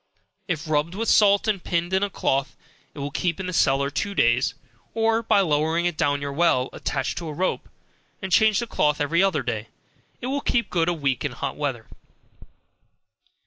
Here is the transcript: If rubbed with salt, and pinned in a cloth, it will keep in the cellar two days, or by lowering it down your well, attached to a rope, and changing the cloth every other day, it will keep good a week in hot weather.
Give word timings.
If 0.47 0.67
rubbed 0.67 0.95
with 0.95 1.09
salt, 1.09 1.47
and 1.47 1.63
pinned 1.63 1.93
in 1.93 2.01
a 2.01 2.09
cloth, 2.09 2.57
it 2.95 2.97
will 2.97 3.11
keep 3.11 3.39
in 3.39 3.45
the 3.45 3.53
cellar 3.53 3.91
two 3.91 4.15
days, 4.15 4.55
or 4.95 5.21
by 5.21 5.41
lowering 5.41 5.85
it 5.85 5.95
down 5.95 6.21
your 6.23 6.33
well, 6.33 6.71
attached 6.73 7.19
to 7.19 7.27
a 7.27 7.33
rope, 7.33 7.69
and 8.19 8.31
changing 8.31 8.65
the 8.67 8.75
cloth 8.75 8.99
every 8.99 9.21
other 9.21 9.43
day, 9.43 9.67
it 10.19 10.25
will 10.25 10.41
keep 10.41 10.71
good 10.71 10.89
a 10.89 10.91
week 10.93 11.23
in 11.23 11.33
hot 11.33 11.55
weather. 11.55 11.85